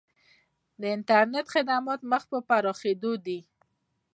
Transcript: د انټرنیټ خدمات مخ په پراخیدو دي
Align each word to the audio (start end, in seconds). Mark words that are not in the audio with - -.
د 0.79 0.83
انټرنیټ 0.95 1.45
خدمات 1.53 2.01
مخ 2.11 2.23
په 2.31 2.37
پراخیدو 2.47 3.13
دي 3.25 3.39